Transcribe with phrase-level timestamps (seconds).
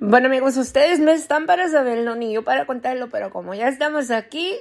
[0.00, 4.12] Bueno amigos, ustedes no están para saberlo ni yo para contarlo, pero como ya estamos
[4.12, 4.54] aquí,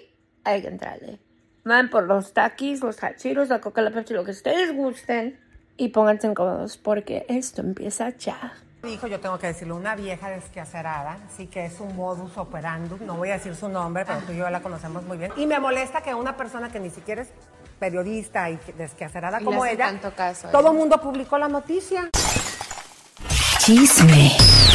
[0.44, 1.20] hay que entrarle.
[1.64, 5.40] Van por los taquis, los hachiros, la coca, la pepsi, lo que ustedes gusten
[5.78, 8.54] y pónganse cómodos porque esto empieza ya.
[8.82, 13.18] Dijo, yo tengo que decirlo, una vieja desquacerada, sí que es un modus operandum, no
[13.18, 15.32] voy a decir su nombre, pero tú y yo la conocemos muy bien.
[15.38, 17.30] Y me molesta que una persona que ni siquiera es
[17.78, 22.10] periodista y desquacerada como hace ella, tanto caso todo el mundo publicó la noticia.
[23.68, 24.30] Chisme,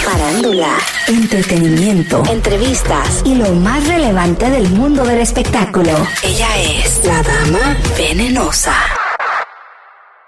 [0.05, 0.77] farándula,
[1.09, 5.93] entretenimiento, entrevistas y lo más relevante del mundo del espectáculo.
[6.23, 8.75] Ella es la dama venenosa.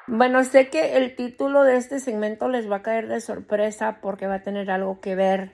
[0.06, 4.26] Bueno, sé que el título de este segmento les va a caer de sorpresa porque
[4.26, 5.52] va a tener algo que ver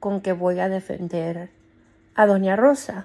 [0.00, 1.50] con que voy a defender
[2.14, 3.04] a Doña Rosa.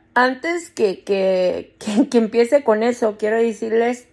[0.13, 4.07] antes que, que, que, que empiece con eso, quiero decirles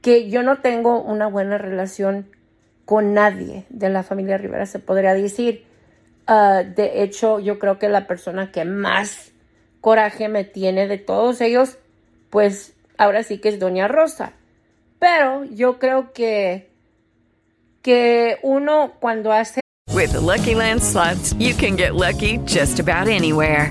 [0.00, 2.28] que yo no tengo una buena relación
[2.84, 5.64] con nadie de la familia Rivera, se podría decir.
[6.26, 9.32] Ah, de hecho, yo creo que la persona que más
[9.80, 11.78] coraje me tiene de todos ellos,
[12.30, 14.32] pues ahora sí que es Doña Rosa.
[14.98, 16.70] Pero yo creo que,
[17.82, 19.60] que uno cuando hace
[19.92, 23.70] With the Lucky Land slots, you can get lucky just about anywhere.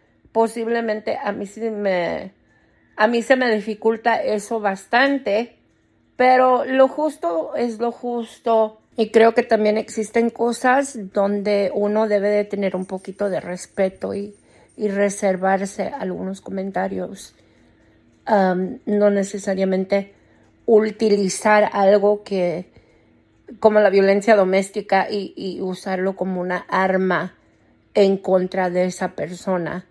[0.31, 2.33] Posiblemente a mí sí me
[2.95, 5.57] a mí se me dificulta eso bastante,
[6.15, 12.29] pero lo justo es lo justo y creo que también existen cosas donde uno debe
[12.29, 14.35] de tener un poquito de respeto y,
[14.75, 17.35] y reservarse algunos comentarios.
[18.29, 20.13] Um, no necesariamente
[20.65, 22.69] utilizar algo que
[23.59, 27.35] como la violencia doméstica y, y usarlo como una arma
[27.93, 29.85] en contra de esa persona,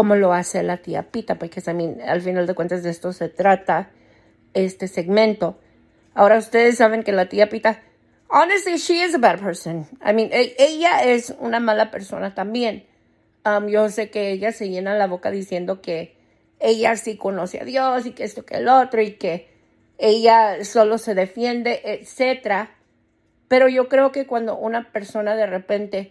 [0.00, 3.28] como lo hace la tía Pita, porque también al final de cuentas de esto se
[3.28, 3.90] trata
[4.54, 5.58] este segmento.
[6.14, 7.82] Ahora ustedes saben que la tía Pita
[8.30, 9.86] honestly, she is a bad person.
[10.02, 12.86] I mean, e- ella es una mala persona también.
[13.44, 16.16] Um, yo sé que ella se llena la boca diciendo que
[16.60, 19.50] ella sí conoce a Dios y que esto que el otro y que
[19.98, 22.70] ella solo se defiende, etcétera.
[23.48, 26.10] Pero yo creo que cuando una persona de repente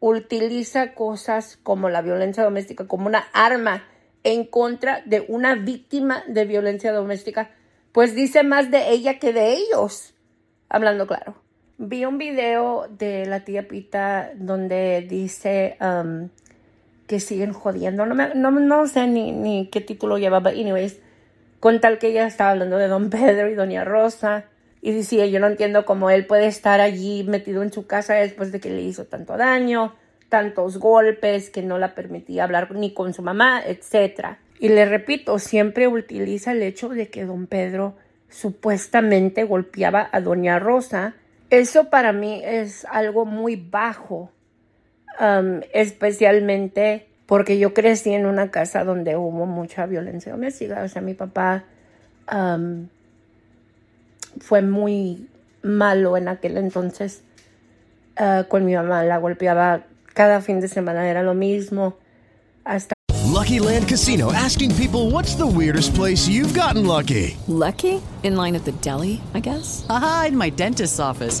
[0.00, 3.84] Utiliza cosas como la violencia doméstica como una arma
[4.24, 7.50] en contra de una víctima de violencia doméstica,
[7.92, 10.14] pues dice más de ella que de ellos,
[10.68, 11.34] hablando claro.
[11.78, 16.28] Vi un video de la tía Pita donde dice um,
[17.06, 21.00] que siguen jodiendo, no, me- no, no sé ni, ni qué título lleva, but anyways,
[21.58, 24.44] con tal que ella estaba hablando de Don Pedro y Doña Rosa.
[24.82, 28.50] Y decía, yo no entiendo cómo él puede estar allí metido en su casa después
[28.50, 29.94] de que le hizo tanto daño,
[30.28, 34.38] tantos golpes, que no la permitía hablar ni con su mamá, etc.
[34.58, 37.96] Y le repito, siempre utiliza el hecho de que Don Pedro
[38.30, 41.14] supuestamente golpeaba a Doña Rosa.
[41.50, 44.30] Eso para mí es algo muy bajo,
[45.20, 50.82] um, especialmente porque yo crecí en una casa donde hubo mucha violencia doméstica.
[50.82, 51.64] O sea, mi papá
[52.32, 52.88] um,
[54.38, 55.28] fue muy
[55.62, 57.22] malo en aquel entonces
[58.16, 59.04] ah, con mi mamá.
[59.04, 59.84] La golpeaba
[60.14, 61.96] cada fin de semana, era lo mismo.
[62.64, 62.94] Hasta
[63.30, 67.36] Lucky Land Casino asking people what's the weirdest place you've gotten lucky?
[67.46, 68.02] Lucky?
[68.22, 69.86] In line at the deli, I guess?
[69.88, 71.40] Aha, in my dentist's office.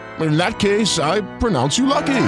[0.21, 2.27] In that case, I pronounce you lucky.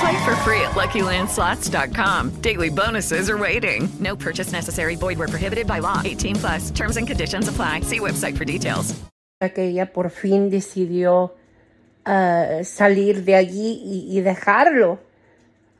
[0.00, 2.40] Play for free at LuckyLandSlots.com.
[2.40, 3.88] Daily bonuses are waiting.
[4.00, 4.96] No purchase necessary.
[4.96, 6.02] Void where prohibited by law.
[6.04, 6.70] 18 plus.
[6.70, 7.80] Terms and conditions apply.
[7.80, 8.94] See website for details.
[9.54, 11.34] que ella por fin decidió
[12.06, 15.00] ah, salir de allí y, y dejarlo.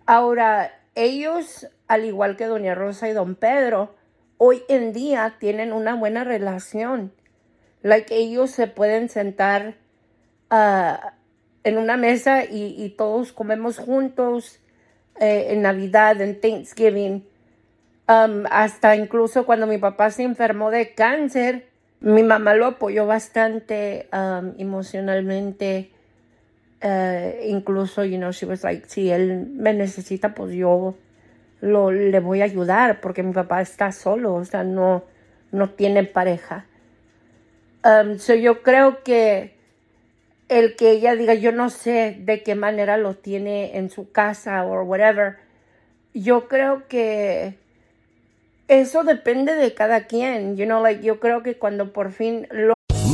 [0.07, 3.95] Ahora, ellos, al igual que Doña Rosa y Don Pedro,
[4.39, 7.13] hoy en día tienen una buena relación.
[7.83, 9.77] Like, ellos se pueden sentar
[10.51, 11.15] ah,
[11.65, 14.61] en una mesa y, todos comemos juntos
[15.21, 17.27] eh, en Navidad, en Thanksgiving.
[18.07, 21.67] Um, hasta incluso cuando mi papá se enfermó de cáncer,
[22.01, 25.91] mi mamá lo apoyó bastante um, emocionalmente
[26.87, 30.95] eh, incluso, you know, she was like, si él me necesita, pues yo
[31.63, 35.03] lo, le voy a ayudar porque mi papá está solo, o sea, no,
[35.51, 36.67] no tiene pareja.
[37.83, 39.54] Um, so yo creo que
[40.49, 44.65] el que ella diga, yo no sé de qué manera lo tiene en su casa
[44.65, 45.37] o whatever,
[46.13, 47.55] yo creo que
[48.69, 52.74] eso depende de cada quien, you know, like yo creo que cuando por fin lo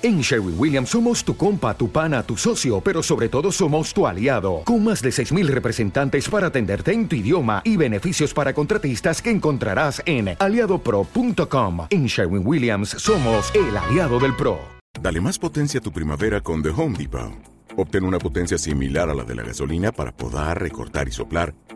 [0.00, 4.06] En Sherwin Williams somos tu compa, tu pana, tu socio, pero sobre todo somos tu
[4.06, 9.20] aliado, con más de 6.000 representantes para atenderte en tu idioma y beneficios para contratistas
[9.20, 11.88] que encontrarás en aliadopro.com.
[11.90, 14.60] En Sherwin Williams somos el aliado del PRO.
[15.02, 17.32] Dale más potencia a tu primavera con The Home Depot.
[17.76, 21.54] Obtén una potencia similar a la de la gasolina para podar, recortar y soplar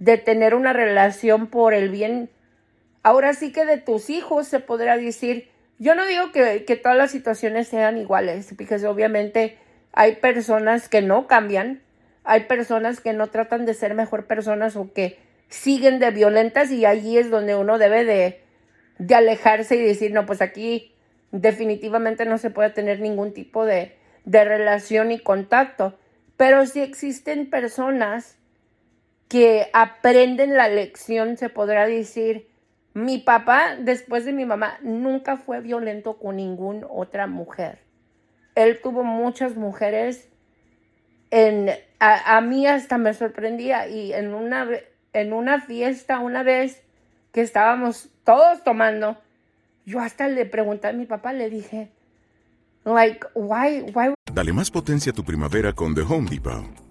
[0.00, 2.30] de tener una relación por el bien,
[3.04, 6.98] ahora sí que de tus hijos se podrá decir, yo no digo que, que todas
[6.98, 9.58] las situaciones sean iguales, porque obviamente
[9.92, 11.82] hay personas que no cambian,
[12.24, 16.86] hay personas que no tratan de ser mejor personas o que siguen de violentas y
[16.86, 18.40] allí es donde uno debe de,
[18.98, 20.94] de alejarse y decir, no, pues aquí
[21.30, 25.98] definitivamente no se puede tener ningún tipo de, de relación y contacto.
[26.38, 28.38] Pero si existen personas
[29.30, 32.48] que aprenden la lección, se podrá decir,
[32.94, 37.78] mi papá, después de mi mamá, nunca fue violento con ninguna otra mujer.
[38.56, 40.28] Él tuvo muchas mujeres.
[41.30, 41.70] En,
[42.00, 44.68] a, a mí hasta me sorprendía y en una,
[45.12, 46.82] en una fiesta una vez
[47.30, 49.16] que estábamos todos tomando,
[49.86, 51.92] yo hasta le pregunté a mi papá, le dije,
[52.84, 56.89] like, why, why Dale más potencia a tu primavera con The Home Depot.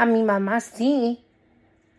[0.00, 1.24] a mi mamá sí?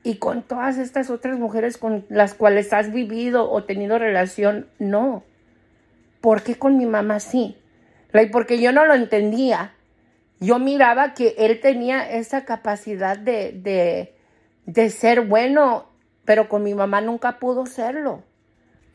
[0.04, 5.24] Y con todas estas otras mujeres con las cuales has vivido o tenido relación, no.
[6.22, 7.58] ¿Por qué con mi mamá sí?
[8.32, 9.74] Porque yo no lo entendía.
[10.40, 14.16] Yo miraba que él tenía esa capacidad de, de,
[14.66, 15.90] de ser bueno,
[16.24, 18.24] pero con mi mamá nunca pudo serlo.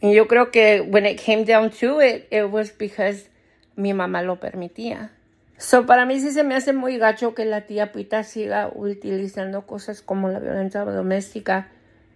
[0.01, 3.29] Y yo creo que when it came down to it, it was because
[3.77, 5.11] mi mamá lo permitía.
[5.57, 9.67] So, para mí sí se me hace muy gacho que la tía Pita siga utilizando
[9.67, 11.69] cosas como la violencia doméstica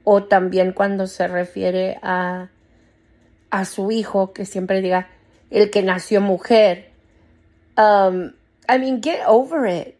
[0.05, 2.49] o también cuando se refiere a,
[3.51, 5.09] a su hijo, que siempre diga
[5.51, 6.91] el que nació mujer.
[7.77, 8.33] Um,
[8.69, 9.95] I mean, get over it.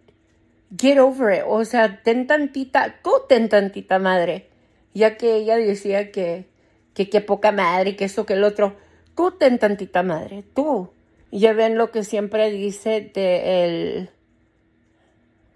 [0.77, 1.45] Get over it.
[1.47, 4.49] O sea, ten tantita, tú ten tantita madre.
[4.95, 6.47] Ya que ella decía que,
[6.95, 8.77] que qué poca madre, que eso, que el otro.
[9.15, 10.91] Tú ten tantita madre, tú.
[11.31, 14.11] Ya ven lo que siempre dice de el...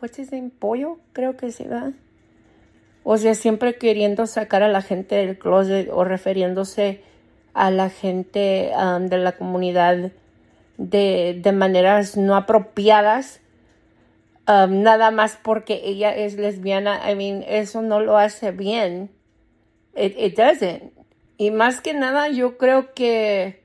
[0.01, 0.31] What's his?
[0.59, 1.93] Pollo, creo que se da.
[3.05, 7.03] O sea, siempre queriendo sacar a la gente del closet o refiriéndose
[7.55, 10.13] a la gente um, de la comunidad
[10.79, 13.41] de, de maneras no apropiadas.
[14.49, 17.11] um, nada más porque ella es lesbiana.
[17.11, 19.11] I mean, eso no lo hace bien.
[19.95, 20.93] It doesn't.
[21.37, 23.62] Y más que nada, yo creo que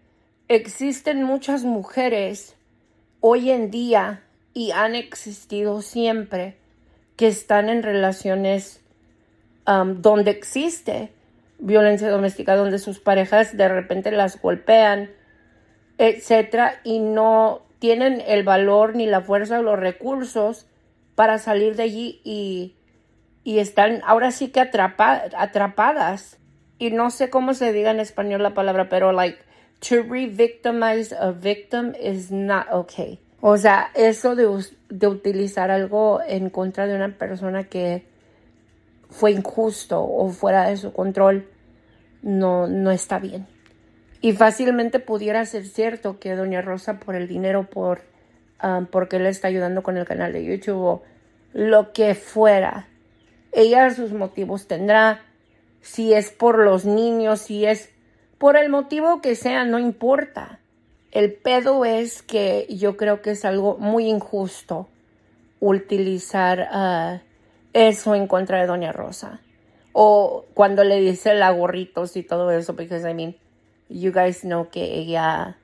[0.47, 2.55] existen muchas mujeres
[3.19, 4.23] hoy en día
[4.53, 6.57] y han existido siempre
[7.15, 8.81] que están en relaciones
[9.67, 11.11] um, donde existe
[11.59, 15.09] violencia doméstica, donde sus parejas de repente las golpean,
[15.97, 20.67] etcétera, y no tienen el valor ni la fuerza o los recursos
[21.15, 22.75] para salir de allí y,
[23.43, 26.37] y están ahora sí que atrapa, atrapadas.
[26.79, 29.39] Y no sé cómo se diga en español la palabra, pero like
[29.79, 33.19] to re-victimize a victim is not okay.
[33.41, 34.47] O sea, eso de,
[34.89, 38.05] de utilizar algo en contra de una persona que
[39.09, 41.47] fue injusto o fuera de su control
[42.21, 43.47] no, no está bien.
[44.21, 48.01] Y fácilmente pudiera ser cierto que Doña Rosa por el dinero, por
[48.63, 51.03] um, porque le está ayudando con el canal de YouTube o
[51.53, 52.87] lo que fuera.
[53.51, 55.21] Ella sus motivos tendrá,
[55.81, 57.89] si es por los niños, si es
[58.37, 60.59] por el motivo que sea, no importa.
[61.11, 64.87] El pedo es que yo creo que es algo muy injusto
[65.59, 67.19] utilizar uh,
[67.73, 69.41] eso en contra de Doña Rosa.
[69.93, 73.35] O cuando le dice la gorritos y todo eso, porque I mean,
[73.89, 75.57] you guys know que ella,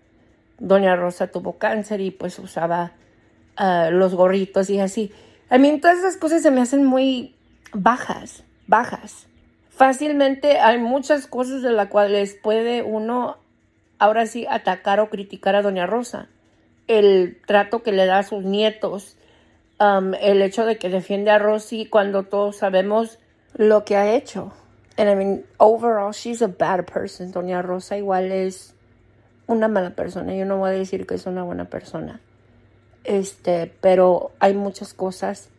[0.57, 2.93] Doña Rosa tuvo cáncer y pues usaba
[3.59, 5.11] uh, los gorritos y así.
[5.51, 7.35] I mean, todas esas cosas se me hacen muy
[7.73, 9.27] bajas, bajas.
[9.75, 13.37] Fácilmente hay muchas cosas de las cuales puede uno
[13.97, 16.27] ahora sí atacar o criticar a Doña Rosa.
[16.87, 19.17] El trato que le da a sus nietos,
[19.79, 23.17] um, el hecho de que defiende a Rosy cuando todos sabemos
[23.55, 24.53] lo que ha hecho.
[24.95, 27.31] And I mean, overall, she's a bad person.
[27.31, 28.75] Doña Rosa igual es
[29.47, 30.35] una mala persona.
[30.35, 32.21] Yo no voy a decir que es una buena persona.
[33.05, 35.49] Este, pero hay muchas cosas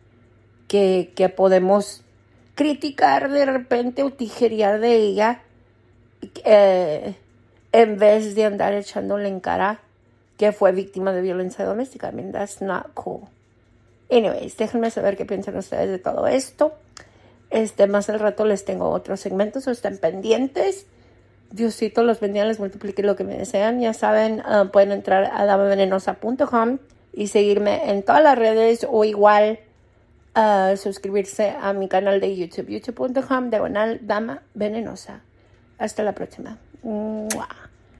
[0.69, 2.04] que, que podemos
[2.55, 5.41] criticar de repente o tijerear de ella
[6.43, 7.15] eh,
[7.71, 9.81] en vez de andar echándole en cara
[10.37, 12.09] que fue víctima de violencia doméstica.
[12.09, 13.27] I mean, that's not cool.
[14.09, 16.73] Anyways, déjenme saber qué piensan ustedes de todo esto.
[17.49, 20.85] Este, más al rato les tengo otros segmentos, o estén pendientes.
[21.51, 23.79] Diosito los bendiga, les multiplique lo que me desean.
[23.79, 26.79] Ya saben, uh, pueden entrar a damavenenosa.com
[27.13, 29.59] y seguirme en todas las redes o igual
[30.35, 35.21] uh, suscribirse a mi canal de YouTube, youtube.com, diagonal dama venenosa.
[35.77, 36.57] Hasta la próxima.